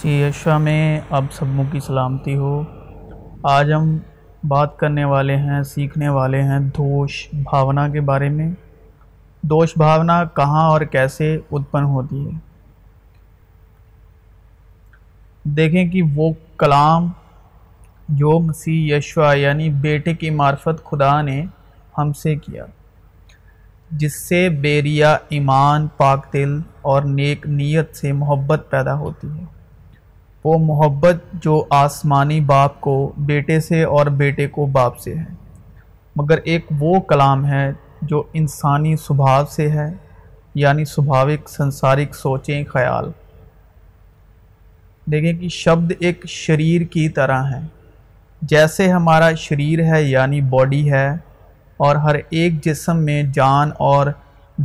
[0.00, 2.62] مسیح یشوا میں اب سبوں کی سلامتی ہو۔
[3.42, 3.98] آج ہم
[4.44, 8.50] بات کرنے والے ہیں، سیکھنے والے ہیں دوش بھاونا کے بارے میں۔
[9.42, 12.30] دوش بھاونا کہاں اور کیسے اتپن ہوتی ہے؟
[15.44, 17.12] دیکھیں کہ وہ کلام
[18.08, 21.44] جو مسیح یشوا یعنی بیٹے کی معرفت خدا نے
[21.98, 22.64] ہم سے کیا،
[23.90, 29.59] جس سے بیریا ایمان، پاک دل اور نیک نیت سے محبت پیدا ہوتی ہے۔
[30.44, 35.24] وہ محبت جو آسمانی باپ کو بیٹے سے اور بیٹے کو باپ سے ہے۔
[36.16, 37.72] مگر ایک وہ کلام ہے
[38.02, 39.88] جو انسانی سبھاؤ سے ہے
[40.54, 43.10] یعنی سبھاوک سنسارک سوچیں، خیال۔
[45.06, 47.60] دیکھیں کہ شبد ایک شریر کی طرح ہے۔
[48.42, 51.08] جیسے ہمارا شریر ہے یعنی باڈی ہے،
[51.76, 54.06] اور ہر ایک جسم میں جان اور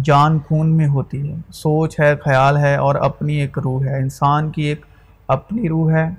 [0.03, 4.49] جان خون میں ہوتی ہے۔ سوچ ہے، خیال ہے، اور اپنی ایک روح ہے۔ انسان
[4.49, 4.85] کی ایک
[5.27, 6.09] اپنی روح ہے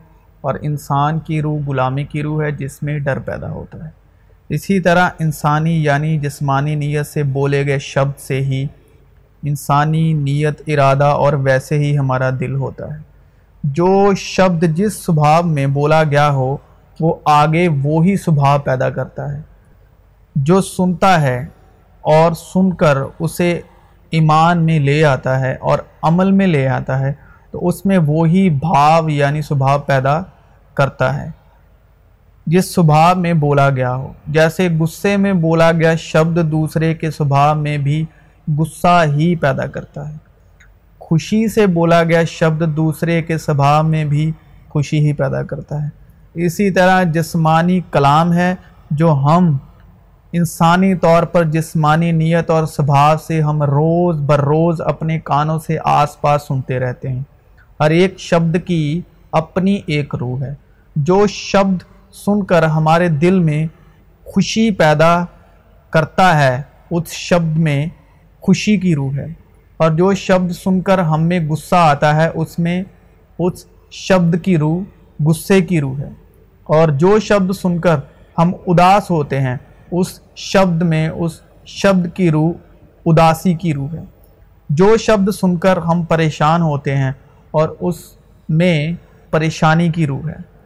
[0.41, 3.91] اور انسان کی روح غلامی کی روح ہے، جس میں ڈر پیدا ہوتا ہے۔
[4.49, 8.67] اسی طرح انسانی یعنی جسمانی نیت سے بولے گئے شبد سے ہی
[9.43, 13.01] انسانی نیت، ارادہ اور ویسے ہی ہمارا دل ہوتا ہے۔
[13.65, 16.57] جو شبد جس سبھاؤ میں بولا گیا ہو،
[17.01, 19.41] وہ آگے وہی سبھاؤ پیدا کرتا ہے۔
[20.37, 21.47] جو سنتا ہے
[22.01, 23.61] اور سن کر اسے
[24.11, 27.13] ایمان میں لے آتا ہے اور عمل میں لے آتا ہے
[27.51, 30.23] تو اس میں وہی بھاو یعنی سبھاؤ پیدا
[30.75, 31.31] کرتا ہے۔
[32.47, 37.55] جس سبھاؤ میں بولا گیا ہو، جیسے غصے میں بولا گیا شبد دوسرے کے سبھاؤ
[37.55, 38.05] میں بھی
[38.59, 40.17] غصہ ہی پیدا کرتا ہے۔
[40.99, 44.33] خوشی سے بولا گیا شبد دوسرے کے سبھاؤ میں بھی
[44.69, 45.89] خوشی ہی پیدا کرتا ہے۔
[46.35, 48.55] اسی طرح جسمانی کلام ہے،
[48.91, 49.57] جو ہم
[50.33, 55.77] انسانی طور پر جسمانی نیت اور سبھاؤ سے ہم روز بر روز اپنے کانوں سے
[55.85, 57.23] آس پاس سنتے رہتے ہیں۔
[57.81, 59.01] ہر ایک شبد کی
[59.33, 60.55] اپنی ایک روح ہے۔
[60.97, 63.67] جو شبد سن کر ہمارے دل میں
[64.25, 65.25] خوشی پیدا
[65.91, 67.87] کرتا ہے، اس شبد میں
[68.41, 69.27] خوشی کی روح ہے۔
[69.77, 72.83] اور جو شبد سن کر ہم میں غصہ آتا ہے، اس میں
[73.39, 74.81] اس شبد کی روح
[75.21, 76.09] غصے کی روح ہے۔
[76.65, 77.97] اور جو شبد سن کر
[78.39, 79.57] ہم اداس ہوتے ہیں،
[79.91, 82.53] اس شبد میں اس شبد کی روح
[83.07, 84.03] اداسی کی روح ہے۔
[84.71, 87.13] جو شبد سن کر ہم پریشان ہوتے ہیں
[87.51, 87.97] اور اس
[88.49, 88.93] میں
[89.31, 90.57] پریشانی کی روح ہے۔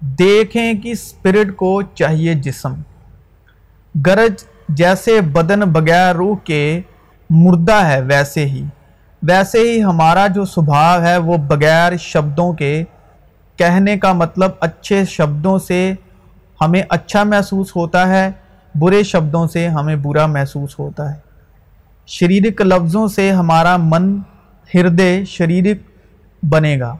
[0.00, 2.74] دیکھیں کہ اسپرٹ کو چاہیے جسم۔
[4.06, 6.80] گرج جیسے بدن بغیر روح کے
[7.30, 8.64] مردہ ہے ویسے ہی۔
[9.22, 12.84] ویسے ہی ہمارا جو سبھاؤ ہے وہ بغیر شبدوں کے
[13.56, 15.94] کہنے کا مطلب اچھے شبدوں سے
[16.60, 18.30] ہمیں اچھا محسوس ہوتا ہے،
[18.74, 21.18] برے شبدوں سے ہمیں برا محسوس ہوتا ہے۔
[22.06, 24.18] شریرک لفظوں سے ہمارا من
[24.74, 25.91] ہردے شریرک
[26.42, 26.96] بنے گا۔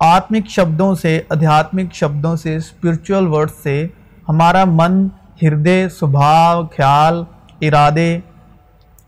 [0.00, 3.86] آتمک شبدوں سے ادھیاتمک شبدوں سے اسپرچول ورڈ سے
[4.28, 5.08] ہمارا من،
[5.42, 7.24] ہردے سبھاؤ خیال،
[7.60, 8.18] ارادے،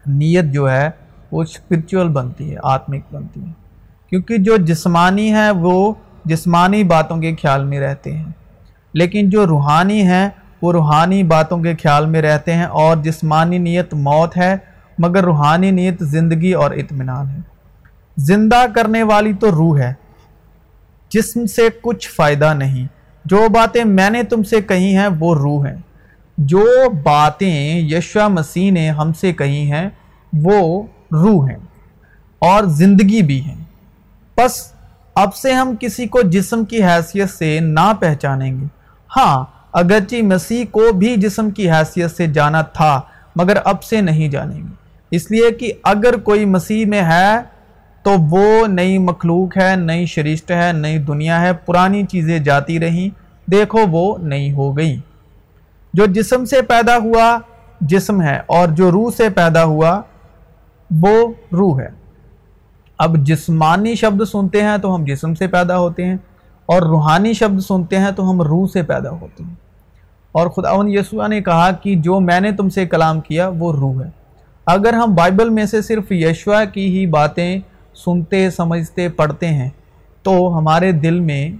[0.06, 0.90] نیت جو ہے،
[1.30, 3.52] وہ اسپرچول بنتی ہے، آتمک بنتی ہے۔
[4.10, 8.32] کیونکہ جو جسمانی ہے وہ جسمانی باتوں کے خیال میں رہتے ہیں۔
[8.92, 10.28] لیکن جو روحانی ہیں،
[10.62, 14.56] وہ روحانی باتوں کے خیال میں رہتے ہیں اور جسمانی نیت موت ہے،
[14.98, 17.53] مگر روحانی نیت زندگی اور اطمینان ہے۔
[18.16, 19.92] زندہ کرنے والی تو روح ہے۔
[21.08, 22.86] جسم سے کچھ فائدہ نہیں۔
[23.25, 25.76] جو باتیں میں نے تم سے کہی ہیں وہ روح ہیں۔
[26.38, 29.88] جو باتیں یشوا مسیح نے ہم سے کہی ہیں
[30.32, 30.82] وہ
[31.12, 31.58] روح ہیں
[32.38, 33.64] اور زندگی بھی ہیں۔
[34.34, 34.72] پس
[35.14, 38.64] اب سے ہم کسی کو جسم کی حیثیت سے نہ پہچانیں گے۔
[39.16, 43.00] ہاں اگرچہ مسیح کو بھی جسم کی حیثیت سے جانا تھا،
[43.36, 44.74] مگر اب سے نہیں جانیں گے۔
[45.10, 47.53] اس لیے کہ اگر کوئی مسیح میں ہے
[48.04, 53.09] تو وہ نئی مخلوق ہے، نئی شریشت ہے، نئی دنیا ہے، پرانی چیزیں جاتی رہیں۔
[53.50, 55.00] دیکھو وہ نئی ہو گئی۔
[55.94, 57.38] جو جسم سے پیدا ہوا
[57.81, 60.00] جسم ہے اور جو روح سے پیدا ہوا
[60.91, 61.88] وہ روح ہے۔
[62.98, 66.16] اب جسمانی شبد سنتے ہیں تو ہم جسم سے پیدا ہوتے ہیں
[66.66, 69.54] اور روحانی شبد سنتے ہیں تو ہم روح سے پیدا ہوتے ہیں۔
[70.33, 74.04] اور خداون یسوع نے کہا کہ جو میں نے تم سے کلام کیا وہ روح
[74.04, 74.10] ہے۔
[74.66, 77.60] اگر ہم بائبل میں سے صرف یشوا کی ہی باتیں
[77.94, 79.70] سنتے، سمجھتے، پڑھتے ہیں،
[80.22, 81.50] تو ہمارے دل میں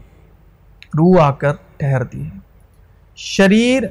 [0.85, 2.39] روح آ کر ٹھہرتی ہے۔
[3.17, 3.83] شریر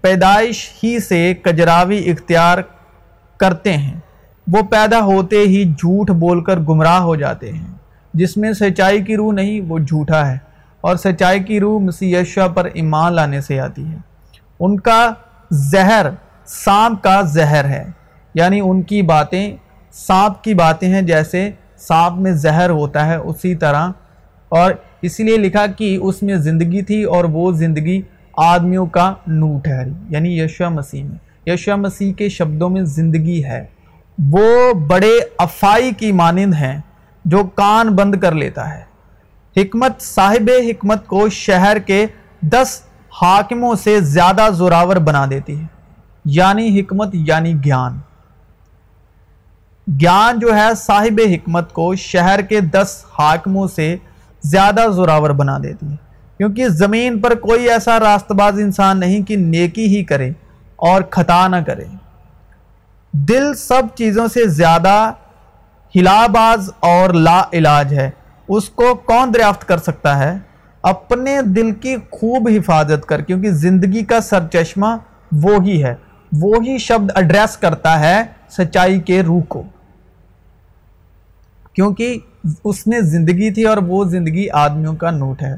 [0.00, 2.58] پیدائش ہی سے کجراوی اختیار
[3.36, 4.00] کرتے ہیں۔
[4.52, 7.74] وہ پیدا ہوتے ہی جھوٹ بول کر گمراہ ہو جاتے ہیں۔
[8.14, 10.38] جس میں سچائی کی روح نہیں، وہ جھوٹا ہے۔
[10.80, 13.96] اور سچائی کی روح مسیح یشوا پر ایمان لانے سے آتی ہے۔
[14.60, 15.12] ان کا
[15.50, 16.06] زہر
[16.44, 17.84] سانپ کا زہر ہے۔
[18.34, 19.56] یعنی ان کی باتیں
[19.92, 23.88] سانپ کی باتیں ہیں جیسے سانپ میں زہر ہوتا ہے، اسی طرح۔
[24.48, 24.72] اور
[25.02, 28.02] اس لیے لکھا کہ اس میں زندگی تھی اور وہ زندگی
[28.36, 33.66] آدمیوں کا نو ٹھہری یعنی یشوع مسیح میں۔ یشوع مسیح کے شبدوں میں زندگی ہے۔
[34.32, 36.80] وہ بڑے افائی کی مانند ہیں
[37.24, 38.82] جو کان بند کر لیتا ہے۔
[39.56, 42.06] حکمت، صاحب حکمت کو شہر کے
[42.42, 42.80] دس
[43.22, 45.66] حاکموں سے زیادہ زوراور بنا دیتی ہے۔
[46.24, 47.98] یعنی حکمت یعنی گیان۔
[50.00, 53.96] گیان جو ہے صاحب حکمت کو شہر کے دس حاکموں سے
[54.42, 55.96] زیادہ زوراور بنا دیتی ہے۔
[56.36, 60.30] کیونکہ زمین پر کوئی ایسا راست باز انسان نہیں کہ نیکی ہی کرے
[60.76, 61.84] اور خطا نہ کرے۔
[63.12, 65.12] دل سب چیزوں سے زیادہ
[65.96, 68.10] ہلاباز اور لا علاج ہے۔
[68.48, 70.38] اس کو کون دریافت کر سکتا ہے؟
[70.82, 74.96] اپنے دل کی خوب حفاظت کر، کیونکہ زندگی کا سر چشمہ
[75.32, 75.94] وہی ہے۔
[76.32, 79.62] وہی شبد اڈریس کرتا ہے سچائی کے روح کو۔
[81.78, 82.18] کیونکہ
[82.64, 85.54] اس میں زندگی تھی اور وہ زندگی آدمیوں کا نوٹ ہے۔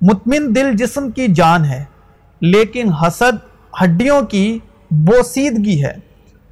[0.00, 1.84] مطمئن دل جسم کی جان ہے،
[2.40, 3.38] لیکن حسد
[3.82, 4.58] ہڈیوں کی
[4.90, 5.92] بوسیدگی ہے۔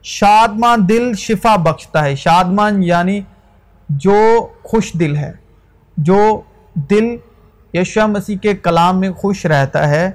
[0.02, 3.20] شادمان دل شفا بخشتا ہے۔ شادمان یعنی
[3.88, 5.32] جو خوش دل ہے،
[5.96, 6.40] جو
[6.74, 7.16] دل
[7.74, 10.10] یشوع مسیح کے کلام میں خوش رہتا ہے،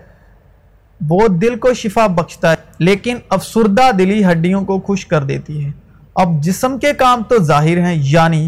[1.10, 5.85] وہ دل کو شفا بخشتا ہے، لیکن افسردہ دلی ہڈیوں کو خوش کر دیتی ہے۔
[6.16, 8.48] اب جسم کے کام تو ظاہر ہیں یعنی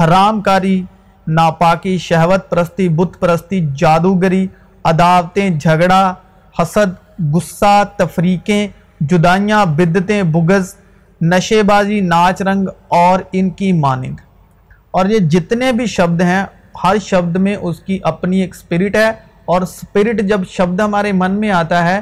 [0.00, 0.82] حرام کاری،
[1.26, 4.46] ناپاکی، شہوت پرستی، بت پرستی، جادوگری،
[4.84, 6.14] عداوتیں، جھگڑا،
[6.58, 8.68] حسد، غصہ، تفریقیں،
[9.00, 10.74] جدائیاں، بدتیں، بغض
[11.20, 14.16] نشے بازی ناچ رنگ اور ان کی مانند۔
[14.90, 16.44] اور یہ جتنے بھی شبد ہیں،
[16.84, 19.10] ہر شبد میں اس کی اپنی ایک سپرٹ ہے۔
[19.44, 22.00] اور سپرٹ جب شبد ہمارے من میں آتا ہے،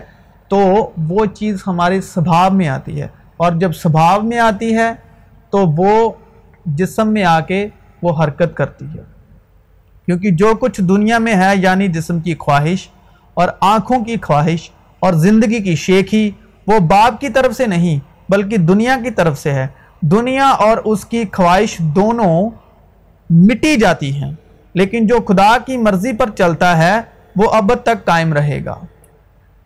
[0.48, 3.08] تو وہ چیز ہمارے سبھاو میں آتی ہے۔
[3.38, 4.92] اور جب سبھاو میں آتی ہے
[5.50, 6.12] تو وہ
[6.66, 7.68] جسم میں آ کے
[8.02, 9.02] وہ حرکت کرتی ہے۔
[10.06, 12.88] کیونکہ جو کچھ دنیا میں ہے یعنی جسم کی خواہش
[13.34, 14.70] اور آنکھوں کی خواہش
[15.00, 16.30] اور زندگی کی شیخی
[16.66, 17.98] وہ باپ کی طرف سے نہیں،
[18.28, 19.66] بلکہ دنیا کی طرف سے ہے۔
[20.02, 22.50] دنیا اور اس کی خواہش دونوں
[23.30, 24.32] مٹی جاتی ہیں۔
[24.74, 27.00] لیکن جو خدا کی مرضی پر چلتا ہے،
[27.36, 28.74] وہ اب تک قائم رہے گا۔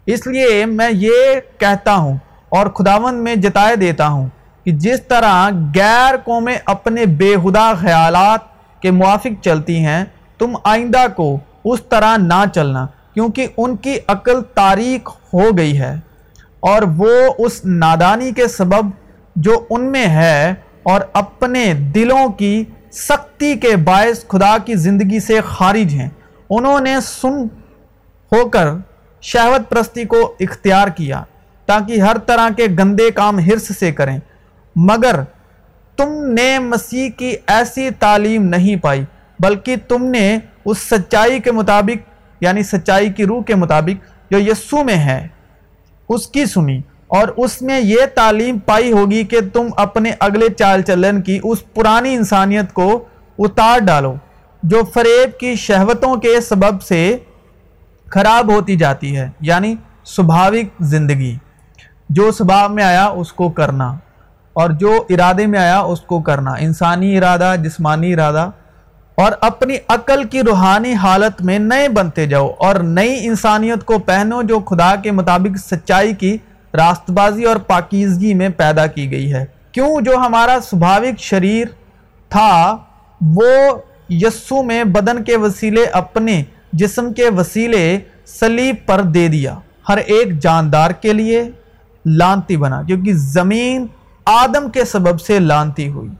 [0.06, 1.16] اس لیے میں یہ
[1.58, 2.18] کہتا ہوں
[2.52, 4.28] اور خداون میں جتائے دیتا ہوں
[4.64, 8.40] کہ جس طرح غیر قومیں اپنے بے خدا خیالات
[8.82, 10.04] کے موافق چلتی ہیں،
[10.38, 15.94] تم آئندہ کو اس طرح نہ چلنا، کیونکہ ان کی عقل تاریخ ہو گئی ہے
[16.60, 18.90] اور وہ اس نادانی کے سبب
[19.36, 25.40] جو ان میں ہے اور اپنے دلوں کی سختی کے باعث خدا کی زندگی سے
[25.40, 26.08] خارج ہیں۔
[26.50, 27.42] انہوں نے سن
[28.32, 28.68] ہو کر
[29.20, 31.22] شہوت پرستی کو اختیار کیا۔
[31.66, 34.18] تاکہ ہر طرح کے گندے کام حرص سے کریں۔
[34.76, 35.20] مگر
[35.96, 39.04] تم نے مسیح کی ایسی تعلیم نہیں پائی،
[39.40, 42.08] بلکہ تم نے اس سچائی کے مطابق
[42.40, 45.28] یعنی سچائی کی روح کے مطابق جو یسو میں ہے،
[46.08, 50.82] اس کی سنی۔ اور اس میں یہ تعلیم پائی ہوگی کہ تم اپنے اگلے چال
[50.82, 53.04] چلن کی اس پرانی انسانیت کو
[53.38, 54.14] اتار ڈالو،
[54.62, 57.16] جو فریب کی شہوتوں کے سبب سے
[58.08, 59.74] خراب ہوتی جاتی ہے یعنی
[60.04, 61.36] سبھاوک زندگی۔
[62.08, 63.94] جو سبھاو میں آیا اس کو کرنا
[64.52, 68.50] اور جو ارادے میں آیا اس کو کرنا، انسانی ارادہ، جسمانی ارادہ،
[69.14, 74.42] اور اپنی عقل کی روحانی حالت میں نئے بنتے جاؤ اور نئی انسانیت کو پہنو
[74.42, 76.38] جو خدا کے مطابق سچائی کی
[76.74, 81.66] راست بازی اور پاکیزگی میں پیدا کی گئی ہے۔ کیوں جو ہمارا سبھاوک شریر
[82.28, 82.76] تھا،
[83.20, 89.54] وہ یسو میں بدن کے وسیلے اپنے جسم کے وسیلے سلیب پر دے دیا۔
[89.88, 91.50] ہر ایک جاندار کے لیے
[92.04, 93.86] لانتی بنا، کیونکہ زمین
[94.24, 96.10] آدم کے سبب سے لانتی ہوئی۔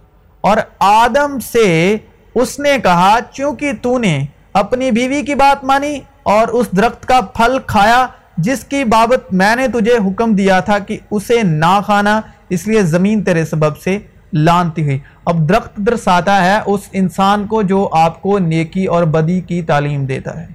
[0.41, 1.97] اور آدم سے
[2.35, 7.21] اس نے کہا، چونکہ تو نے اپنی بیوی کی بات مانی اور اس درخت کا
[7.21, 12.21] پھل کھایا، جس کی بابت میں نے تجھے حکم دیا تھا کہ اسے نہ کھانا،
[12.49, 13.99] اس لیے زمین تیرے سبب سے
[14.33, 19.41] لانتی ہوئی۔ اب درخت درساتا ہے اس انسان کو جو آپ کو نیکی اور بدی
[19.41, 20.47] کی تعلیم دیتا ہے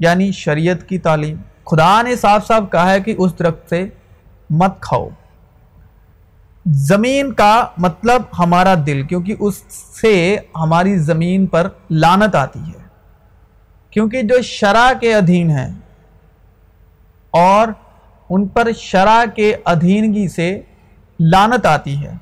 [0.00, 1.36] یعنی شریعت کی تعلیم۔
[1.66, 3.88] خدا نے صاف صاف کہا ہے کہ اس درخت سے
[4.50, 5.08] مت کھاؤ۔
[6.66, 9.56] زمین کا مطلب ہمارا دل، کیونکہ اس
[10.00, 12.80] سے ہماری زمین پر لانت آتی ہے۔
[13.90, 15.74] کیونکہ جو شرع کے ادھین ہیں
[17.30, 17.68] اور
[18.30, 20.60] ان پر شرع کے ادھینگی سے
[21.20, 22.12] لانت آتی ہے،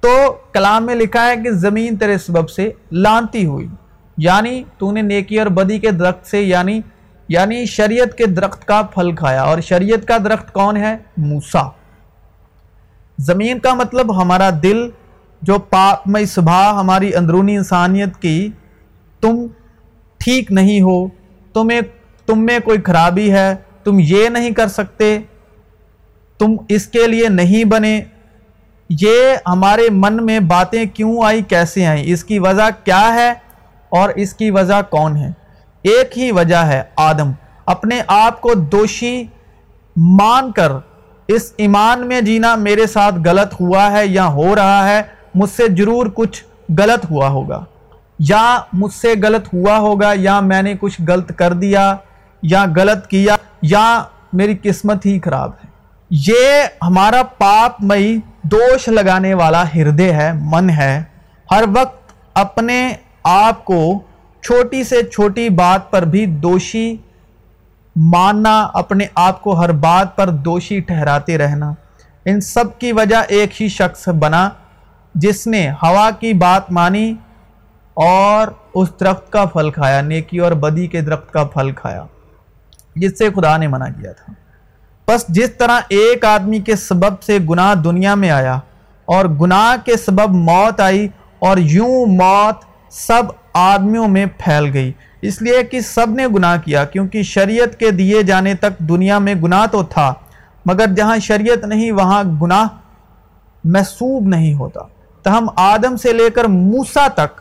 [0.00, 3.68] تو کلام میں لکھا ہے کہ زمین تیرے سبب سے لانتی ہوئی
[4.16, 6.80] یعنی تو نے نیکی اور بدی کے درخت سے یعنی
[7.30, 11.70] یعنی شریعت کے درخت کا پھل کھایا۔ اور شریعت کا درخت کون ہے؟ موسیٰ۔
[13.18, 14.90] زمین کا مطلب ہمارا دل،
[15.42, 18.48] جو پاک میں صبح ہماری اندرونی انسانیت کی
[19.20, 19.46] تم
[20.18, 21.08] ٹھیک نہیں ہو،
[21.54, 21.80] تمہیں،
[22.26, 25.18] تم میں کوئی خرابی ہے، تم یہ نہیں کر سکتے،
[26.38, 28.02] تم اس کے لیے نہیں بنے۔
[28.90, 33.30] یہ ہمارے من میں باتیں کیوں آئی، کیسے آئیں؟ اس کی وجہ کیا ہے؟
[33.88, 35.39] اور اس کی وجہ کون ہے؟
[35.82, 37.32] ایک ہی وجہ ہے آدم۔
[37.66, 39.24] اپنے آپ کو دوشی
[39.96, 40.72] مان کر،
[41.28, 45.02] اس ایمان میں جینا میرے ساتھ غلط ہوا ہے یا ہو رہا ہے،
[45.34, 46.44] مجھ سے ضرور کچھ
[46.78, 47.64] غلط ہوا ہوگا۔
[48.18, 51.96] یا مجھ سے غلط ہوا ہوگا، یا میں نے کچھ غلط کر دیا،
[52.42, 55.70] یا غلط کیا، یا میری قسمت ہی خراب ہے۔
[56.10, 61.02] یہ ہمارا پاپ مئی دوش لگانے والا ہردے ہے، من ہے۔
[61.50, 62.92] ہر وقت اپنے
[63.24, 63.98] آپ کو
[64.42, 66.96] چھوٹی سے چھوٹی بات پر بھی دوشی
[67.96, 71.72] ماننا، اپنے آپ کو ہر بات پر دوشی ٹھہراتے رہنا۔
[72.24, 74.48] ان سب کی وجہ ایک ہی شخص بنا،
[75.14, 77.14] جس نے ہوا کی بات مانی
[77.94, 82.04] اور اس درخت کا پھل کھایا، نیکی اور بدی کے درخت کا پھل کھایا،
[82.96, 84.32] جس سے خدا نے منع کیا تھا۔
[85.08, 88.58] بس جس طرح ایک آدمی کے سبب سے گناہ دنیا میں آیا
[89.04, 93.22] اور گناہ کے سبب موت آئی اور یوں موت سب
[93.54, 94.92] آدمیوں میں پھیل گئی۔
[95.22, 99.34] اس لیے کہ سب نے گناہ کیا، کیونکہ شریعت کے دیے جانے تک دنیا میں
[99.34, 100.14] گناہ تو تھا،
[100.66, 102.64] مگر جہاں شریعت نہیں، وہاں گناہ
[103.64, 104.80] محسوب نہیں ہوتا۔
[105.22, 107.40] تو ہم آدم سے لے کر موسا تک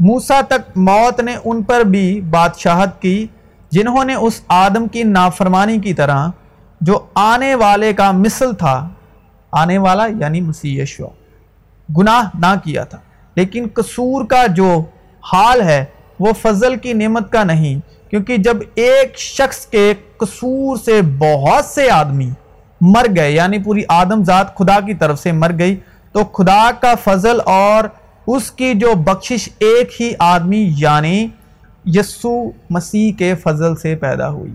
[0.00, 3.26] موسا تک موت نے ان پر بھی بادشاہت کی،
[3.70, 6.28] جنہوں نے اس آدم کی نافرمانی کی طرح
[6.80, 8.88] جو آنے والے کا مثل تھا،
[9.52, 11.08] آنے والا یعنی مسیح یشوا
[11.98, 12.98] گناہ نہ کیا تھا۔
[13.34, 14.84] لیکن قصور کا جو
[15.32, 15.84] حال ہے،
[16.20, 21.90] وہ فضل کی نعمت کا نہیں، کیونکہ جب ایک شخص کے قصور سے بہت سے
[21.90, 22.30] آدمی
[22.80, 25.76] مر گئے یعنی پوری آدم ذات خدا کی طرف سے مر گئی،
[26.12, 27.84] تو خدا کا فضل اور
[28.26, 31.28] اس کی جو بخشش ایک ہی آدمی یعنی
[31.84, 34.52] یسو مسیح کے فضل سے پیدا ہوئی۔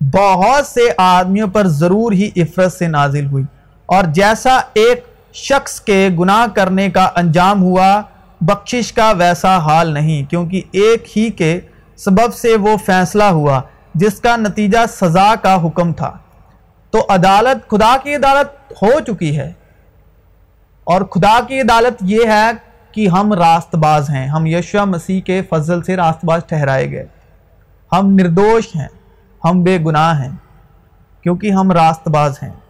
[0.00, 3.44] بہت سے آدمیوں پر ضرور ہی عفرت سے نازل ہوئی۔
[3.86, 8.02] اور جیسا ایک شخص کے گناہ کرنے کا انجام ہوا،
[8.40, 11.60] بخشش کا ویسا حال نہیں، کیونکہ ایک ہی کے
[11.96, 13.60] سبب سے وہ فیصلہ ہوا،
[13.94, 16.18] جس کا نتیجہ سزا کا حکم تھا۔
[16.90, 19.52] تو عدالت، خدا کی عدالت ہو چکی ہے۔
[20.84, 22.50] اور خدا کی عدالت یہ ہے
[22.92, 27.06] کہ ہم راست باز ہیں، ہم یشوع مسیح کے فضل سے راست باز ٹھہرائے گئے۔
[27.92, 28.88] ہم نردوش ہیں،
[29.44, 30.36] ہم بے گناہ ہیں،
[31.22, 32.61] کیونکہ ہم راست باز ہیں۔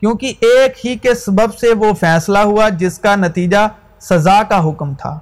[0.00, 3.68] کیونکہ ایک ہی کے سبب سے وہ فیصلہ ہوا جس کا نتیجہ
[4.00, 5.18] سزا کا حکم تھا۔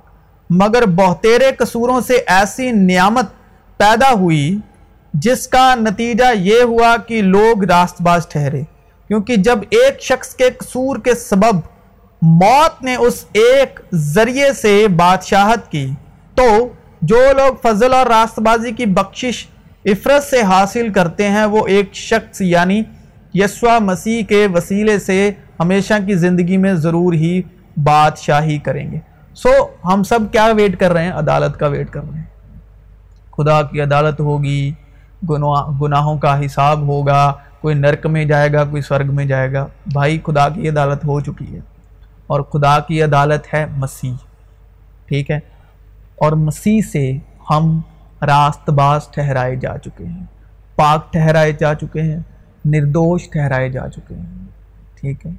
[0.51, 3.25] مگر بہتیرے قصوروں سے ایسی نعمت
[3.77, 4.59] پیدا ہوئی
[5.15, 8.63] جس کا نتیجہ یہ ہوا کہ لوگ راست باز ٹھہرے۔
[9.09, 11.57] کیونکہ جب ایک شخص کے قصور کے سبب
[12.23, 15.91] موت نے اس ایک ذریعے سے بادشاہت کی،
[16.35, 16.69] تو
[17.03, 19.47] جو لوگ فضل اور راست بازی کی بخشش،
[19.87, 22.83] عفرت سے حاصل کرتے ہیں، وہ ایک شخص یعنی
[23.45, 25.31] یسوع مسیح کے وسیلے سے
[25.61, 27.41] ہمیشہ کی زندگی میں ضرور ہی
[27.77, 28.99] بادشاہی کریں گے۔
[29.35, 29.49] سو
[29.85, 32.27] ہم سب کیا ویٹ کر رہے ہیں؟ عدالت کا ویٹ کر رہے ہیں۔
[33.37, 34.73] خدا کی عدالت ہوگی
[35.83, 40.19] گناہوں کا حساب ہوگا، کوئی نرک میں جائے گا، کوئی سورگ میں جائے گا۔ بھائی،
[40.27, 41.61] خدا کی عدالت ہو چکی ہے
[42.27, 44.15] اور خدا کی عدالت ہے مسیح،
[45.07, 45.41] ٹھیک ہے؟
[46.17, 47.13] اور مسیح سے
[47.51, 47.81] ہم
[48.23, 50.25] راست باز ٹھہرائے جا چکے ہیں،
[50.77, 52.21] پاک ٹھہرائے جا چکے ہیں۔
[52.71, 54.47] نردوش ٹھہرائے جا چکے ہیں۔
[54.95, 55.31] ٹھیک ہے۔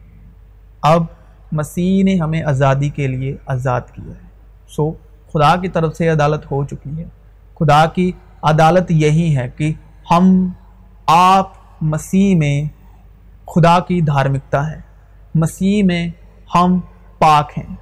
[0.82, 1.04] اب
[1.52, 4.28] مسیح نے ہمیں آزادی کے لیے آزاد کیا ہے۔
[4.68, 4.92] سو
[5.34, 7.06] خدا کی طرف سے عدالت ہو چکی ہے۔
[7.60, 8.12] خدا کی
[8.44, 9.74] عدالت یہی ہے کہ
[10.12, 10.50] ہم
[11.08, 12.64] آپ مسیح میں
[13.48, 14.80] خدا کی دھارمکتا ہے۔
[15.36, 16.08] مسیح میں
[16.56, 16.80] ہم
[17.20, 17.76] پاک ہیں۔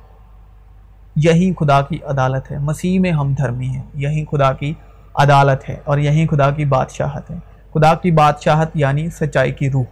[1.16, 4.74] یہی خدا کی عدالت ہے۔ مسیح میں ہم دھرمی ہیں۔ یہی خدا کی
[5.16, 7.36] عدالت ہے اور یہی خدا کی بادشاہت ہے۔
[7.78, 9.84] خدا کی بادشاہت یعنی سچائی کی روح۔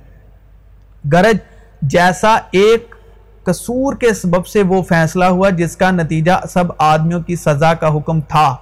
[1.14, 1.38] گرج
[1.82, 2.96] جیسا ایک
[3.44, 7.98] قصور کے سبب سے وہ فیصلہ ہوا جس کا نتیجہ سب آدمیوں کی سزا کا
[7.98, 8.56] حکم تھا۔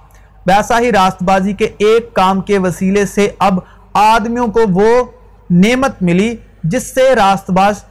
[0.46, 3.58] ویسا ہی راست بازی کے ایک کام کے وسیلے سے اب
[3.92, 5.04] آدمیوں کو وہ
[5.50, 7.84] نعمت ملی جس سے راست باز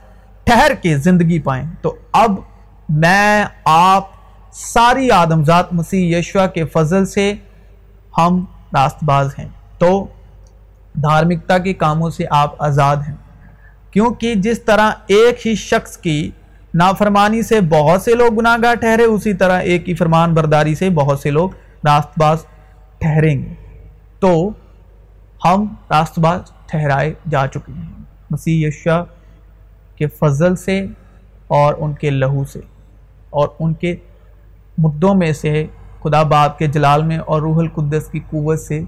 [0.44, 2.32] ٹھہر کے زندگی پائیں۔ تو اب
[2.90, 4.08] میں، آپ،
[4.54, 7.34] ساری آدمزاد مسیح یشوا کے فضل سے
[8.18, 9.48] ہم راست باز ہیں۔
[9.78, 10.08] تو
[10.96, 13.16] دھارمکتا کے کاموں سے آپ آزاد ہیں۔
[13.92, 16.32] کیونکہ جس طرح ایک ہی شخص کی
[16.74, 20.90] نافرمانی سے بہت سے لوگ گناہ گاہ ٹھہرے، اسی طرح ایک ہی فرمان برداری سے
[20.90, 21.50] بہت سے لوگ
[21.86, 22.38] راست باز
[22.98, 23.54] ٹھہریں گے۔
[24.20, 24.50] تو
[25.46, 29.04] ہم راست باز ٹھہرائے جا چکے ہیں۔ مسیح یشا
[29.96, 30.86] کے فضل سے
[31.48, 32.60] اور ان کے لہو سے
[33.30, 33.96] اور ان کے
[34.78, 35.66] مدوں میں سے
[36.04, 38.82] خدا باپ کے جلال میں اور روح القدس کی قوت سے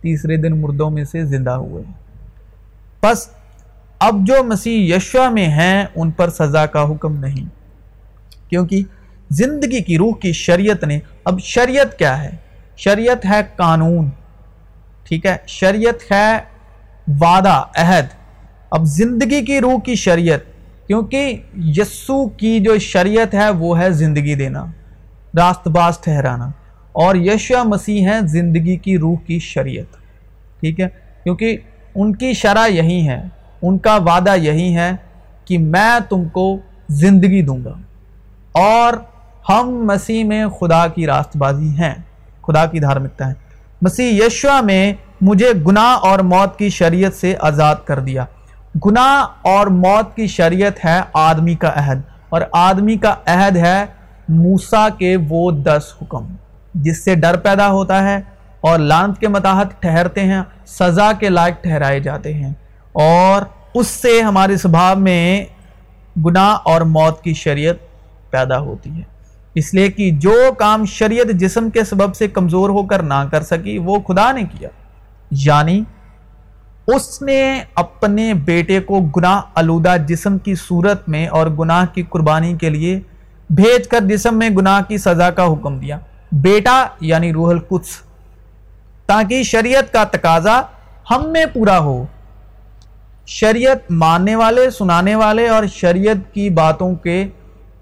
[0.00, 1.82] تیسرے دن مردوں میں سے زندہ ہوئے۔
[3.00, 3.28] پس
[3.98, 7.46] اب جو مسیح یشوا میں ہیں، ان پر سزا کا حکم نہیں۔
[8.50, 8.82] کیونکہ
[9.30, 12.30] زندگی کی روح کی شریعت نے، اب شریعت کیا ہے؟
[12.76, 14.10] شریعت ہے قانون۔
[15.04, 16.38] ٹھیک ہے؟ شریعت ہے
[17.20, 18.04] وعدہ، عہد۔
[18.70, 20.40] اب زندگی کی روح کی شریعت،
[20.86, 24.64] کیونکہ یسو کی جو شریعت ہے، وہ ہے زندگی دینا۔
[25.36, 26.50] راست باز ٹھہرانا۔
[26.92, 29.96] اور یشوا مسیح ہے زندگی کی روح کی شریعت۔
[30.60, 30.88] ٹھیک ہے؟
[31.22, 31.56] کیونکہ
[31.94, 33.22] ان کی شرح یہی ہے،
[33.62, 34.90] ان کا وعدہ یہی ہے
[35.44, 36.56] کہ میں تم کو
[36.88, 37.72] زندگی دوں گا۔
[38.52, 38.92] اور
[39.48, 41.94] ہم مسیح میں خدا کی راست بازی ہیں،
[42.42, 43.34] خدا کی دھارمکتا ہے۔
[43.82, 48.24] مسیح یشوا میں مجھے گناہ اور موت کی شریعت سے آزاد کر دیا۔
[48.86, 53.84] گناہ اور موت کی شریعت ہے آدمی کا عہد، اور آدمی کا عہد ہے
[54.28, 56.34] موسا کے وہ دس حکم۔
[56.74, 58.20] جس سے ڈر پیدا ہوتا ہے
[58.60, 62.52] اور لانت کے متاحت ٹھہرتے ہیں، سزا کے لائق ٹھہرائے جاتے ہیں۔
[62.92, 63.42] اور
[63.74, 65.44] اس سے ہمارے سبھاؤ میں
[66.26, 67.74] گناہ اور موت کی شریعت
[68.30, 69.02] پیدا ہوتی ہے۔
[69.54, 73.42] اس لیے کہ جو کام شریعت جسم کے سبب سے کمزور ہو کر نہ کر
[73.42, 74.68] سکی، وہ خدا نے کیا۔
[75.30, 75.82] یعنی
[76.86, 82.56] اس نے اپنے بیٹے کو گناہ آلودہ جسم کی صورت میں اور گناہ کی قربانی
[82.56, 83.00] کے لیے
[83.50, 85.98] بھیج کر جسم میں گناہ کی سزا کا حکم دیا۔
[86.32, 87.88] بیٹا یعنی روح القدس،
[89.06, 90.62] تاکہ شریعت کا تقاضا
[91.10, 92.06] ہم میں پورا ہو۔
[93.26, 97.26] شریعت ماننے والے، سنانے والے اور شریعت کی باتوں کے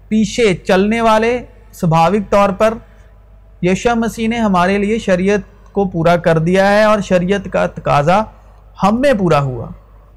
[0.07, 2.73] پیچھے چلنے والے سبھاوک طور پر
[3.61, 8.21] یشا مسیح نے ہمارے لیے شریعت کو پورا کر دیا ہے اور شریعت کا تقاضا
[8.83, 9.67] ہم میں پورا ہوا۔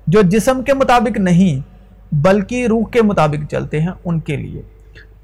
[0.07, 1.61] جو جسم کے مطابق نہیں،
[2.15, 4.63] بلکہ روح کے مطابق چلتے ہیں ان کے لیے۔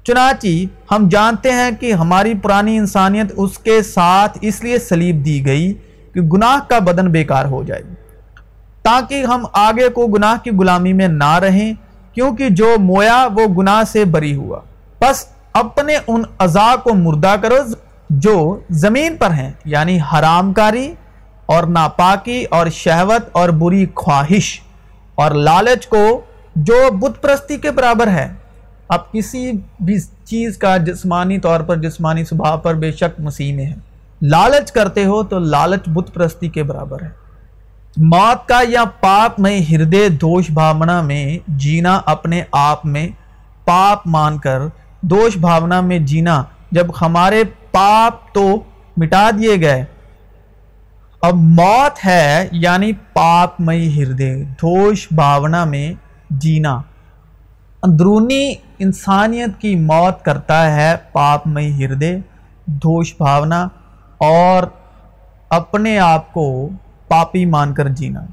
[0.09, 0.47] چنانچہ
[0.91, 5.73] ہم جانتے ہیں کہ ہماری پرانی انسانیت اس کے ساتھ اس لیے سلیب دی گئی
[6.13, 7.81] کہ گناہ کا بدن بیکار ہو جائے۔
[8.81, 11.73] تاکہ ہم آگے کو گناہ کی غلامی میں نہ رہیں،
[12.13, 14.59] کیونکہ جو مویا وہ گناہ سے بری ہوا۔
[14.99, 17.55] پس اپنے ان ازا کو مردہ کرو
[18.09, 20.93] جو زمین پر ہیں یعنی حرام کاری
[21.45, 24.61] اور ناپاکی اور شہوت اور بری خواہش
[25.15, 26.21] اور لالچ کو
[26.55, 28.33] جو بت پرستی کے برابر ہے۔
[28.89, 33.65] اب کسی بھی چیز کا جسمانی طور پر، جسمانی صبح پر بے شک مسیح میں
[33.65, 33.73] ہے
[34.21, 37.09] لالچ کرتے ہو تو لالچ بت پرستی کے برابر ہے۔
[37.97, 43.07] موت کا یا پاپ میں ہردے دوش بھاونا میں جینا اپنے آپ میں
[43.65, 44.59] پاپ مان کر،
[45.01, 48.63] دوش بھاونا میں جینا۔ جب ہمارے پاپ تو
[48.97, 49.85] مٹا دیے گئے۔
[51.21, 55.93] اب موت ہے یعنی پاپ مئی ہردے دھوش بھاونا میں
[56.29, 56.81] جینا۔
[57.83, 62.17] اندرونی انسانیت کی موت کرتا ہے پاپ مئی ہردے
[62.65, 63.67] دھوش بھاونا
[64.17, 64.63] اور
[65.49, 66.69] اپنے آپ کو
[67.07, 68.25] پاپی مان کر جینا۔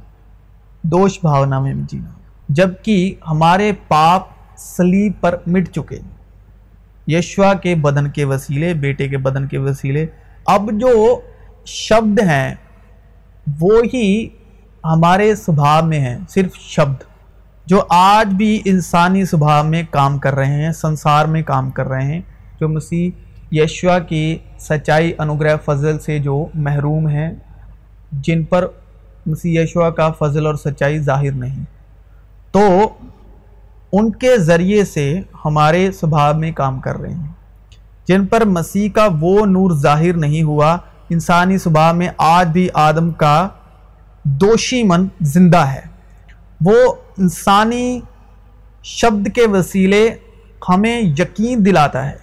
[0.83, 2.11] دوش بھاونا میں جینا۔
[2.49, 4.23] جبکہ ہمارے پاپ
[4.57, 5.99] سلیب پر مٹ چکے۔
[7.07, 10.07] یشوا کے بدن کے وسیلے، بیٹے کے بدن کے وسیلے۔
[10.47, 11.21] اب جو
[11.65, 12.55] شبد ہیں
[13.61, 14.29] وہی
[14.85, 17.16] ہمارے سبھاؤ میں ہیں، صرف شبد۔
[17.67, 22.03] جو آج بھی انسانی سبھاؤ میں کام کر رہے ہیں، سنسار میں کام کر رہے
[22.03, 22.21] ہیں،
[22.61, 23.11] جو مسیح
[23.53, 27.33] یشوا کی سچائی انوگرہ فضل سے جو محروم ہیں،
[28.13, 28.67] جن پر
[29.27, 31.65] مسیح یشوا کا فضل اور سچائی ظاہر نہیں۔
[32.53, 32.89] تو
[33.93, 37.33] ان کے ذریعے سے ہمارے سبھاؤ میں کام کر رہے ہیں۔
[38.09, 40.77] جن پر مسیح کا وہ نور ظاہر نہیں ہوا،
[41.11, 43.49] انسانی صبح میں آج بھی آدم کا
[44.23, 45.81] دوشی من زندہ ہے۔
[46.61, 48.01] وہ انسانی
[48.85, 50.15] شبد کے وسیلے
[50.69, 52.17] ہمیں یقین دلاتا ہے۔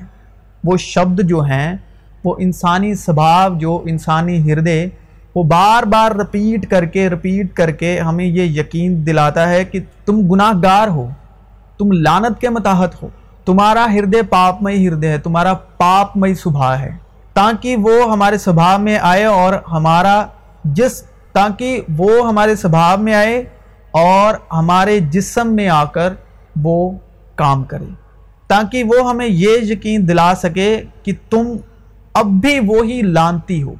[0.64, 1.78] وہ شبد جو ہیں،
[2.24, 4.88] وہ انسانی سبھاؤ جو انسانی ہردے،
[5.36, 9.80] وہ بار بار رپیٹ کر کے، رپیٹ کر کے ہمیں یہ یقین دلاتا ہے کہ
[10.06, 11.10] تم گناہ گار ہو،
[11.78, 13.08] تم لانت کے متاحت ہو۔
[13.46, 16.92] تمہارا ہردے پاپ مئی ہردے ہے، تمہارا پاپ مئی صبح ہے۔
[17.34, 20.26] تاکہ وہ ہمارے سبھاؤ میں آئے اور ہمارا
[20.64, 23.44] جس، تاکہ وہ ہمارے سبھاؤ میں آئے
[23.94, 26.14] اور ہمارے جسم میں آ کر
[26.62, 26.92] وہ
[27.36, 27.86] کام کرے۔
[28.48, 31.48] تاکہ وہ ہمیں یہ یقین دلا سکے کہ تم
[32.14, 33.74] اب بھی وہی لانتی ہو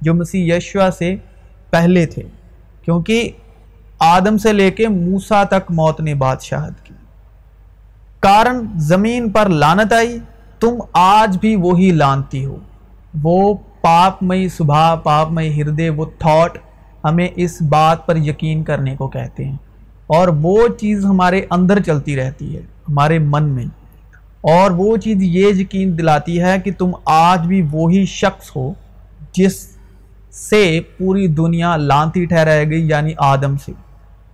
[0.00, 1.16] جو مسیح یشوا سے
[1.70, 2.22] پہلے تھے۔
[2.82, 3.30] کیونکہ
[3.98, 6.94] آدم سے لے کے موسا تک موت نے بادشاہت کی۔
[8.20, 10.18] کارن زمین پر لانت آئی،
[10.60, 12.56] تم آج بھی وہی لانتی ہو۔
[13.22, 16.58] وہ پاپ مئی صبح پاپ مئی ہردے، وہ تھاٹ
[17.08, 19.56] ہمیں اس بات پر یقین کرنے کو کہتے ہیں۔
[20.06, 23.64] اور وہ چیز ہمارے اندر چلتی رہتی ہے، ہمارے من میں۔
[24.40, 28.72] اور وہ چیز یہ یقین دلاتی ہے کہ تم آج بھی وہی شخص ہو
[29.32, 29.76] جس
[30.30, 33.72] سے پوری دنیا لانتی ٹھہرائے گئی یعنی آدم سے۔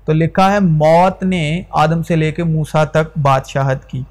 [0.04, 4.02] تو لکھا ہے، موت نے آدم سے لے کے موسیٰ تک بادشاہت کی۔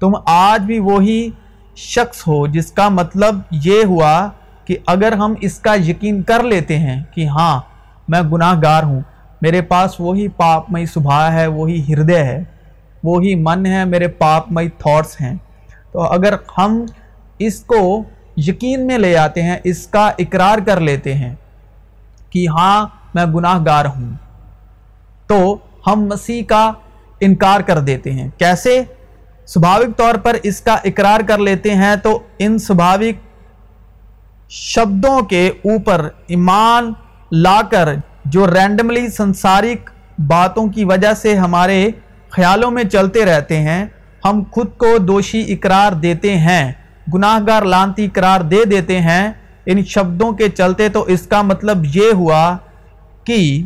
[0.00, 1.30] تم آج بھی وہی
[1.76, 4.28] شخص ہو جس کا مطلب یہ ہوا
[4.64, 7.60] کہ اگر ہم اس کا یقین کر لیتے ہیں کہ ہاں
[8.12, 9.00] میں گناہ گار ہوں۔
[9.42, 12.38] میرے پاس وہی پاپ مئی صبح ہے، وہی ہردے ہے،
[13.04, 15.34] وہی من ہے، میرے پاپ مئی تھاٹس ہیں۔
[15.92, 16.84] تو اگر ہم
[17.38, 18.02] اس کو
[18.36, 21.34] یقین میں لے آتے ہیں، اس کا اقرار کر لیتے ہیں
[22.30, 24.10] کہ ہاں میں گناہ گار ہوں،
[25.26, 26.72] تو ہم مسیح کا
[27.20, 28.82] انکار کر دیتے ہیں۔ کیسے؟
[29.46, 33.16] سبھاوک طور پر اس کا اقرار کر لیتے ہیں تو ان سبھاوک
[34.50, 36.92] شبدوں کے اوپر ایمان
[37.32, 37.88] لا کر
[38.24, 39.90] جو رینڈملی سنسارک
[40.28, 41.90] باتوں کی وجہ سے ہمارے
[42.30, 43.84] خیالوں میں چلتے رہتے ہیں،
[44.24, 46.72] ہم خود کو دوشی اقرار دیتے ہیں
[47.14, 49.32] گناہ گار لانتی اقرار دے دیتے ہیں۔
[49.66, 52.56] ان شبدوں کے چلتے تو اس کا مطلب یہ ہوا
[53.24, 53.62] کہ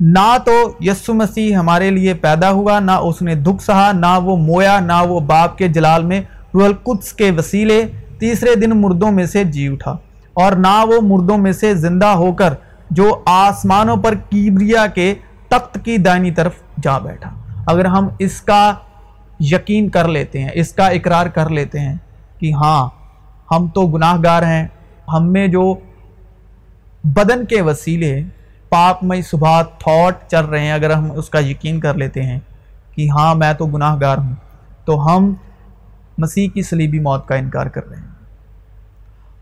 [0.00, 4.36] نہ تو یسو مسیح ہمارے لیے پیدا ہوا، نہ اس نے دکھ سہا، نہ وہ
[4.36, 6.20] مویا، نہ وہ باپ کے جلال میں
[6.54, 7.82] روح القدس کے وسیلے
[8.18, 9.96] تیسرے دن مردوں میں سے جی اٹھا۔
[10.34, 12.54] اور نہ وہ مردوں میں سے زندہ ہو کر
[12.90, 15.14] جو آسمانوں پر کیبریا کے
[15.48, 17.30] تخت کی دائنی طرف جا بیٹھا۔
[17.66, 18.74] اگر ہم اس کا
[19.40, 21.94] یقین کر لیتے ہیں، اس کا اقرار کر لیتے ہیں
[22.38, 22.88] کہ ہاں
[23.50, 24.66] ہم تو گناہ گار ہیں،
[25.08, 25.74] ہم میں جو
[27.04, 28.22] بدن کے وسیلے
[28.68, 32.40] پاپ مئی صبح تھاٹ چل رہے ہیں، اگر ہم اس کا یقین کر لیتے ہیں
[32.94, 34.34] کہ ہاں میں تو گناہ گار ہوں،
[34.84, 35.34] تو ہم
[36.18, 38.16] مسیح کی سلیبی موت کا انکار کر رہے ہیں۔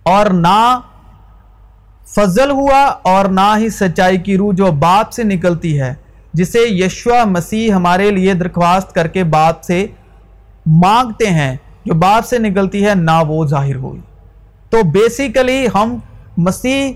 [0.03, 0.81] اور نہ
[2.07, 5.95] فضل ہوا اور نہ ہی سچائی کی روح جو باپ سے نکلتی ہے،
[6.33, 9.87] جسے یشوا مسیح ہمارے لیے درخواست کر کے باپ سے
[10.67, 14.01] مانگتے ہیں، جو باپ سے نکلتی ہے، نہ وہ ظاہر ہوئی۔
[14.71, 15.99] تو بیسیکلی ہم
[16.37, 16.93] مسیح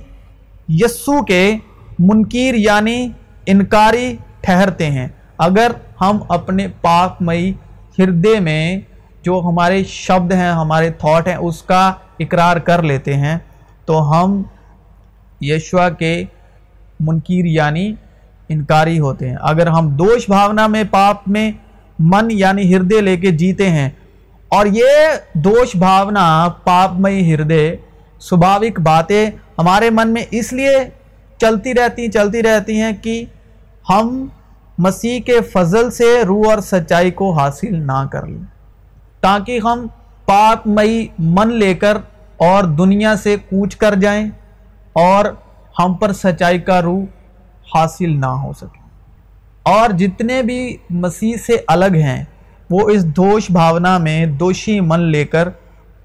[0.69, 1.57] یسو کے
[1.99, 3.09] منکیر یعنی
[3.47, 7.53] انکاری ٹھہرتے ہیں۔ اگر ہم اپنے پاک مئی
[7.99, 8.81] ہردے میں
[9.23, 13.39] جو ہمارے شبد ہیں، ہمارے تھاٹ ہیں، اس کا اقرار کر لیتے ہیں،
[13.85, 14.43] تو ہم
[15.41, 16.25] یشوا کے
[17.01, 17.95] منکیر یعنی
[18.49, 21.51] انکاری ہوتے ہیں۔ اگر ہم دوش بھاونا میں پاپ میں
[21.99, 23.91] من یعنی ہردے لے کے جیتے ہیں
[24.49, 24.91] اور یہ
[25.35, 27.77] دوش بھاونا پاپ مئی ہردے،
[28.21, 30.77] سبھاوک باتیں ہمارے من میں اس لیے
[31.39, 33.25] چلتی رہتی چلتی رہتی ہیں کہ
[33.91, 34.27] ہم
[34.79, 38.45] مسیح کے فضل سے روح اور سچائی کو حاصل نہ کر لیں۔
[39.21, 39.87] تاکہ ہم
[40.27, 41.97] پاک مئی من لے کر
[42.37, 44.29] اور دنیا سے کوچ کر جائیں۔
[44.99, 45.25] اور
[45.79, 47.03] ہم پر سچائی کا روح
[47.75, 48.79] حاصل نہ ہو سکے۔
[49.63, 52.25] اور جتنے بھی مسیح سے الگ ہیں،
[52.71, 55.49] وہ اس دوش بھاونا میں دوشی من لے کر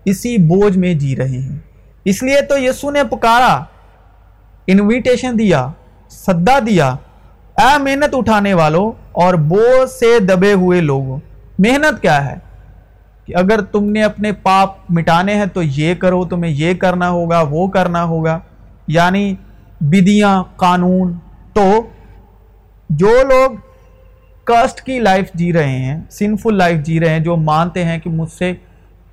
[0.06, 1.60] اسی بوجھ میں جی رہے ہیں۔
[2.06, 3.64] اس لیے تو یسو نے پکارا
[4.68, 5.68] انویٹیشن دیا
[6.10, 6.96] صدا دیا۔
[7.58, 11.20] اے محنت اٹھانے والوں اور بوجھ سے دبے ہوئے لوگوں،
[11.60, 12.36] محنت کیا ہے؟
[13.26, 17.44] کہ اگر تم نے اپنے پاپ مٹانے ہیں تو یہ کرو، تمہیں یہ کرنا ہوگا،
[17.50, 18.40] وہ کرنا ہوگا۔
[18.88, 19.36] یعنی
[19.82, 21.14] بدیاں، قانون۔
[21.54, 21.82] تو
[22.90, 23.52] جو لوگ
[24.44, 28.10] کسٹ کی لائف جی رہے ہیں، سنفل لائف جی رہے ہیں، جو مانتے ہیں کہ
[28.10, 28.54] مجھ سے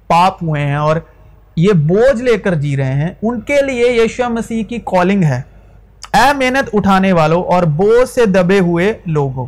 [0.06, 0.96] پاپ ہوئے ہیں اور
[1.56, 5.42] یہ بوجھ لے کر جی رہے ہیں، ان کے لیے یشو مسیح کی کالنگ ہے۔
[6.14, 9.46] اے محنت اٹھانے والوں اور بوجھ سے دبے ہوئے لوگوں،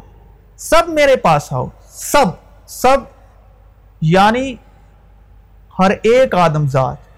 [0.57, 2.27] سب میرے پاس آؤ۔ سب
[2.67, 2.97] سب
[4.01, 4.55] یعنی
[5.79, 7.12] ہر ایک آدم ذات۔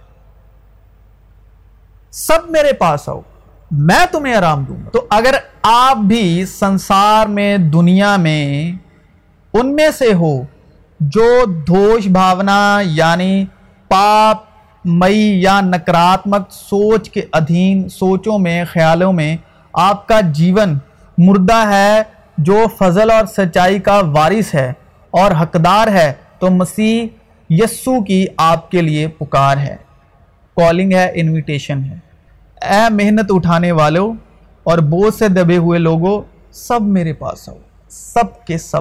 [2.16, 3.20] سب میرے پاس آؤ،
[3.70, 8.72] میں تمہیں آرام دوں گا۔ تو اگر آپ بھی سنسار میں، دنیا میں
[9.52, 10.42] ان میں سے ہو
[11.00, 13.44] جو دھوش بھاونا یعنی
[13.88, 14.36] پاپ،
[14.84, 19.36] مئی یا نکراتمک سوچ کے ادھین سوچوں میں، خیالوں میں
[19.72, 20.78] آپ کا جیون
[21.18, 22.02] مردہ ہے،
[22.38, 24.72] جو فضل اور سچائی کا وارث ہے
[25.10, 27.06] اور حقدار ہے، تو مسیح
[27.50, 29.76] یسو کی آپ کے لیے پکار ہے۔
[30.56, 32.03] کالنگ ہے انویٹیشن ہے۔
[32.70, 34.14] اے محنت اٹھانے والوں
[34.62, 36.22] اور بوجھ سے دبے ہوئے لوگوں
[36.52, 37.56] سب میرے پاس آؤ۔
[37.88, 38.80] سب کے سب۔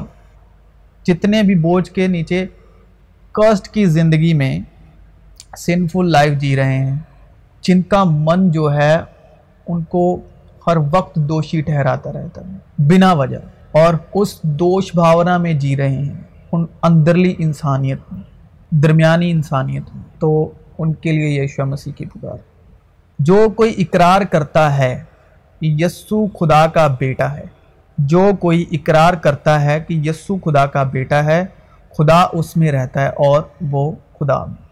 [1.04, 2.46] جتنے بھی بوجھ کے نیچے
[3.32, 4.60] کسٹ کی زندگی میں
[5.58, 7.00] سنفل لائف جی رہے ہیں،
[7.62, 8.98] جن کا من جو ہے،
[9.68, 10.22] ان کو
[10.68, 13.38] ہر وقت دوشی ٹھہراتا رہتا ہے، بنا وجہ۔
[13.72, 18.22] اور اس دوش بھاونا میں جی رہے ہیں ان اندرلی انسانیت میں،
[18.70, 22.53] درمیانی انسانیت میں۔ تو ان کے لیے یشو مسیح کی پکار
[23.24, 25.04] جو کوئی اقرار کرتا ہے،
[25.60, 27.44] کہ یسو خدا کا بیٹا ہے۔
[27.98, 31.46] جو کوئی اقرار کرتا ہے کہ یسو خدا کا بیٹا ہے،
[31.98, 34.64] خدا اس میں رہتا ہے اور وہ خدا میں۔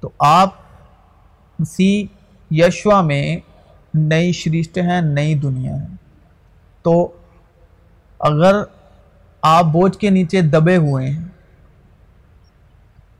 [0.00, 0.54] تو آپ
[1.58, 2.04] مسیح
[2.50, 3.36] یشوا میں
[3.94, 5.86] نئی شریشت ہیں، نئی دنیا ہے
[6.82, 7.12] تو
[8.20, 8.62] اگر
[9.42, 11.24] آپ بوجھ کے نیچے دبے ہوئے ہیں،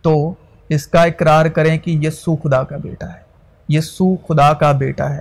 [0.02, 0.34] تو
[0.68, 3.27] اس کا اقرار کریں کہ یسو خدا کا بیٹا ہے۔
[3.68, 5.20] یسو خدا کا بیٹا ہے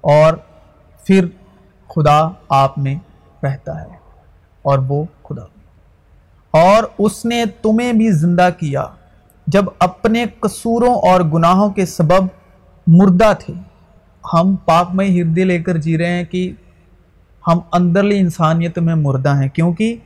[0.00, 0.34] اور
[1.04, 1.26] پھر
[1.88, 2.94] خدا آپ میں
[3.42, 3.96] رہتا ہے
[4.62, 5.42] اور وہ خدا۔
[6.50, 8.84] اور اس نے تمہیں بھی زندہ کیا
[9.46, 12.26] جب اپنے قصوروں اور گناہوں کے سبب
[12.86, 13.54] مردہ تھے۔
[14.32, 16.52] ہم پاک میں ہردے لے کر جی رہے ہیں کہ
[17.46, 19.96] ہم اندرلی انسانیت میں مردہ ہیں کیونکہ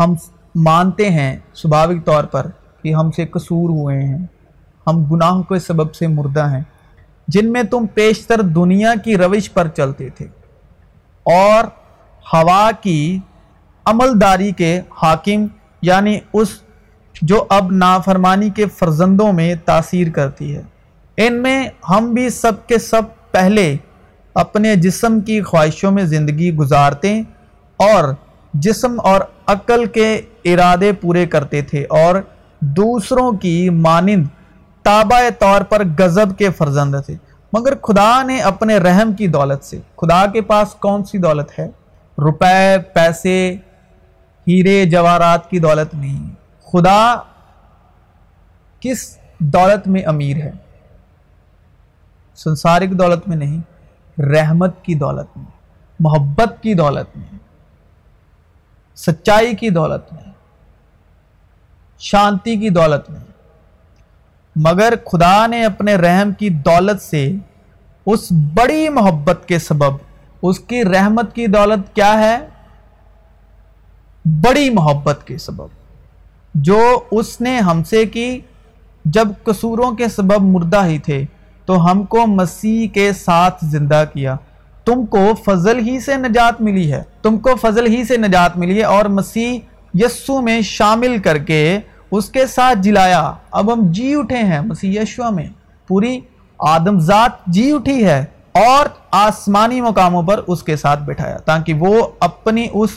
[0.00, 0.14] ہم
[0.54, 2.46] مانتے ہیں سبھاوک طور پر
[2.82, 4.26] کہ ہم سے قصور ہوئے ہیں،
[4.86, 6.62] ہم گناہوں کے سبب سے مردہ ہیں۔
[7.28, 10.26] جن میں تم پیشتر دنیا کی روش پر چلتے تھے
[11.26, 11.64] اور
[12.32, 13.18] ہوا کی
[13.84, 15.46] عملداری کے حاکم
[15.82, 16.48] یعنی اس
[17.22, 20.62] جو اب نافرمانی کے فرزندوں میں تاثیر کرتی ہے۔
[21.16, 23.76] ان میں ہم بھی سب کے سب پہلے
[24.34, 27.20] اپنے جسم کی خواہشوں میں زندگی گزارتے
[27.76, 28.14] اور
[28.54, 32.14] جسم اور عقل کے ارادے پورے کرتے تھے اور
[32.60, 34.26] دوسروں کی مانند
[34.88, 37.16] تابع طور پر غضب کے فرزند تھے۔
[37.52, 41.68] مگر خدا نے اپنے رحم کی دولت سے، خدا کے پاس کون سی دولت ہے؟
[42.18, 43.56] روپے، پیسے،
[44.48, 46.30] ہیرے جواہرات کی دولت نہیں۔
[46.64, 47.14] خدا
[48.80, 50.50] کس دولت میں امیر ہے؟
[52.36, 53.60] سنسارک دولت میں نہیں،
[54.20, 55.46] رحمت کی دولت میں،
[56.00, 57.38] محبت کی دولت میں،
[58.96, 60.32] سچائی کی دولت میں،
[61.98, 63.20] شانتی کی دولت میں۔
[64.62, 67.32] مگر خدا نے اپنے رحم کی دولت سے
[68.06, 69.96] اس بڑی محبت کے سبب
[70.42, 72.38] اس کی رحمت کی دولت کیا ہے؟
[74.24, 75.66] بڑی محبت کے سبب۔
[76.54, 78.40] جو اس نے ہم سے کی،
[79.04, 81.24] جب قصوروں کے سبب مردہ ہی تھے،
[81.66, 84.36] تو ہم کو مسیح کے ساتھ زندہ کیا۔
[84.84, 88.78] تم کو فضل ہی سے نجات ملی ہے۔ تم کو فضل ہی سے نجات ملی
[88.78, 89.58] ہے اور مسیح
[89.94, 91.78] یسو میں شامل کر کے
[92.10, 95.46] اس کے ساتھ جلایا۔ اب ہم جی اٹھے ہیں مسیح یشو میں۔
[95.88, 96.20] پوری
[96.58, 102.08] آدم ذات جی اٹھی ہے اور آسمانی مقاموں پر اس کے ساتھ بٹھایا۔ تاکہ وہ
[102.20, 102.90] اپنی اس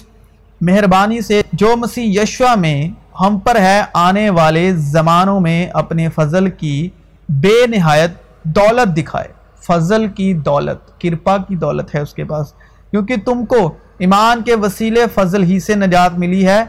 [0.61, 6.49] مہربانی سے جو مسیح یشوا میں ہم پر ہے، آنے والے زمانوں میں اپنے فضل
[6.49, 6.89] کی
[7.29, 8.11] بے نہایت
[8.43, 9.27] دولت دکھائے۔
[9.67, 12.53] فضل کی دولت، کرپا کی دولت ہے اس کے پاس۔
[12.91, 16.63] کیونکہ تم کو ایمان کے وسیلے فضل ہی سے نجات ملی ہے۔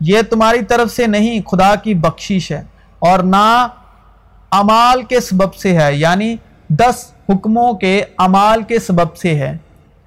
[0.00, 2.62] یہ تمہاری طرف سے نہیں، خدا کی بخشش ہے،
[2.98, 3.68] اور نہ
[4.52, 6.34] امال کے سبب سے ہے یعنی
[6.70, 9.56] دس حکموں کے امال کے سبب سے ہے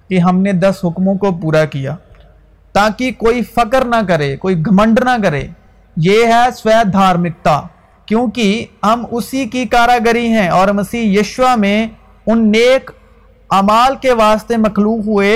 [0.10, 1.96] کہ ہم نے دس حکموں کو پورا کیا۔
[2.76, 5.46] تاکہ کوئی فقر نہ کرے، کوئی گھمنڈ نہ کرے،
[5.98, 7.60] یہ ہے سوے دھارمکتا
[8.08, 11.88] کیونکہ ہم اسی کی کاراگری ہیں، اور مسیح یشوا میں
[12.28, 12.92] ان نیک
[13.50, 15.34] امال کے واسطے مخلوق ہوئے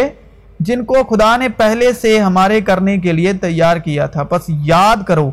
[0.60, 5.04] جن کو خدا نے پہلے سے ہمارے کرنے کے لیے تیار کیا تھا۔ پس یاد
[5.08, 5.32] کرو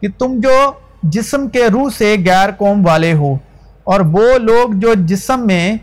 [0.00, 3.34] کہ تم جو جسم کے روح سے غیر قوم والے ہو
[3.84, 5.74] اور وہ لوگ جو جسم میں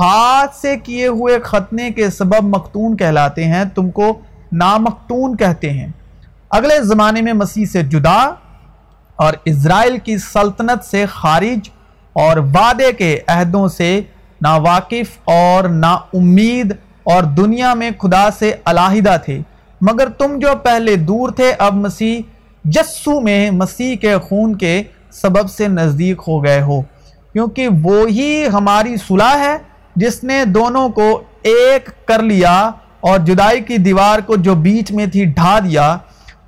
[0.00, 4.18] ہاتھ سے کیے ہوئے ختنے کے سبب مختون کہلاتے ہیں، تم کو
[4.52, 5.88] نامختون کہتے ہیں۔
[6.50, 8.30] اگلے زمانے میں مسیح سے جدا
[9.16, 11.70] اور اسرائیل کی سلطنت سے خارج
[12.12, 14.00] اور وعدے کے عہدوں سے
[14.40, 16.76] نا واقف اور نا امید
[17.12, 19.40] اور دنیا میں خدا سے علاحدہ تھے،
[19.80, 22.20] مگر تم جو پہلے دور تھے، اب مسیح،
[22.64, 26.80] جسو میں مسیح کے خون کے سبب سے نزدیک ہو گئے ہو،
[27.32, 29.56] کیونکہ وہی ہماری صلح ہے
[29.96, 31.08] جس نے دونوں کو
[31.42, 35.96] ایک کر لیا اور جدائی کی دیوار کو جو بیچ میں تھی ڈھا دیا،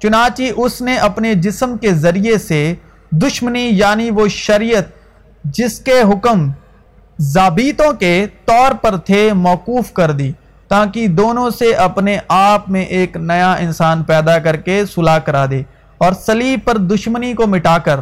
[0.03, 2.75] چنانچہ اس نے اپنے جسم کے ذریعے سے
[3.13, 4.85] دشمنی یعنی وہ شریعت
[5.45, 6.51] جس کے حکم
[7.19, 10.31] ضابطوں کے طور پر تھے موقوف کر دی۔
[10.71, 15.63] تاکہ دونوں سے اپنے آپ میں ایک نیا انسان پیدا کر کے صلاح کرا دے
[15.99, 18.01] اور سلیب پر دشمنی کو مٹا کر،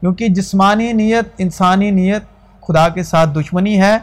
[0.00, 2.22] کیونکہ جسمانی نیت، انسانی نیت
[2.66, 3.96] خدا کے ساتھ دشمنی ہے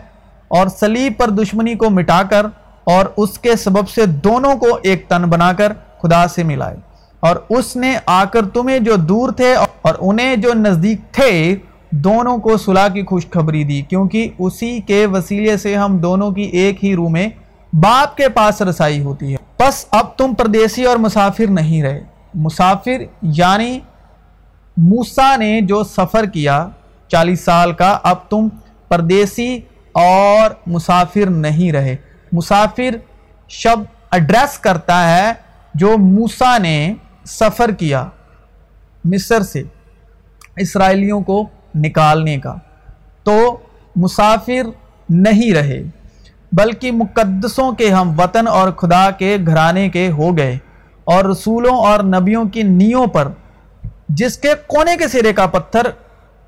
[0.48, 2.46] اور سلیب پر دشمنی کو مٹا کر
[2.84, 6.78] اور اس کے سبب سے دونوں کو ایک تن بنا کر خدا سے ملائے۔
[7.20, 11.56] اور اس نے آ کر تمہیں جو دور تھے اور انہیں جو نزدیک تھے،
[11.92, 16.84] دونوں کو صلاح کی خوشخبری دی، کیونکہ اسی کے وسیلے سے ہم دونوں کی ایک
[16.86, 17.28] ہی روح میں
[17.82, 23.02] باپ کے پاس رسائی ہوتی ہے۔ بس اب تم پردیسی اور مسافر نہیں رہے۔ مسافر
[23.22, 23.80] یعنی
[24.78, 26.68] موسا نے جو سفر کیا،
[27.08, 28.48] چالیس سال کا، اب تم
[28.88, 29.60] پردیسی
[29.92, 31.96] اور مسافر نہیں رہے۔
[32.32, 32.98] مسافر
[33.48, 33.80] شب
[34.12, 35.32] ایڈریس کرتا ہے
[35.74, 36.94] جو موسا نے
[37.26, 38.10] سفر کیا
[39.06, 39.64] مصر سے
[40.56, 42.56] اسرائیلیوں کو نکالنے کا۔
[43.24, 43.58] تو
[43.96, 44.70] مسافر
[45.10, 45.84] نہیں رہے۔
[46.56, 50.58] بلکہ مقدسوں کے ہم وطن اور خدا کے گھرانے کے ہو گئے
[51.04, 53.28] اور رسولوں اور نبیوں کی نیوں پر،
[54.10, 55.90] جس کے کونے کے سرے کا پتھر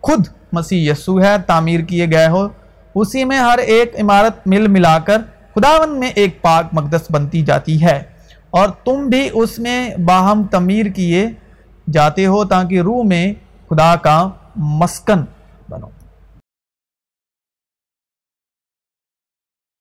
[0.02, 2.48] خود مسیح یسو ہے، تعمیر کیے گئے ہو،
[2.96, 5.22] اسی میں ہر ایک عمارت مل ملا کر
[5.56, 8.04] خداون میں ایک پاک مقدس بنتی جاتی ہے۔
[8.50, 11.26] اور تم بھی اس میں باہم تعمیر کیے
[11.92, 13.34] جاتے ہو تاکہ روح میں
[13.70, 15.26] خدا کا مسکن